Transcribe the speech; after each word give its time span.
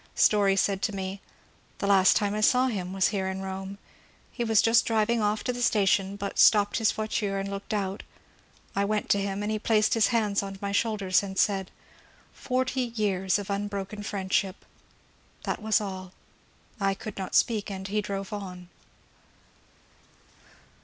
Story 0.15 0.55
said 0.55 0.81
to 0.81 0.95
me," 0.95 1.21
The 1.77 1.85
last 1.85 2.15
time 2.15 2.33
I 2.33 2.41
saw 2.41 2.65
him 2.65 2.91
was 2.91 3.09
here 3.09 3.27
in 3.27 3.39
Bome; 3.41 3.77
he 4.31 4.43
was 4.43 4.59
just 4.59 4.83
driving 4.87 5.21
off 5.21 5.43
to 5.43 5.53
the 5.53 5.61
station 5.61 6.15
but 6.15 6.39
stopped 6.39 6.77
his 6.77 6.91
voiture 6.91 7.37
and 7.37 7.47
looked 7.47 7.71
out; 7.71 8.01
I 8.75 8.83
went 8.83 9.09
to 9.11 9.21
him 9.21 9.43
and 9.43 9.51
he 9.51 9.59
placed 9.59 9.93
his 9.93 10.07
hands 10.07 10.41
on 10.41 10.57
my 10.59 10.71
shoulders 10.71 11.21
and 11.21 11.37
said, 11.37 11.67
^ 12.35 12.35
Forty 12.35 12.91
years 12.95 13.37
of 13.37 13.51
imbroken 13.51 14.01
friendship!' 14.03 14.65
That 15.43 15.61
was 15.61 15.79
all. 15.79 16.13
I 16.79 16.95
oould 16.95 17.19
not 17.19 17.35
speak, 17.35 17.69
and 17.69 17.87
he 17.87 18.01
drove 18.01 18.33
on.'' 18.33 18.69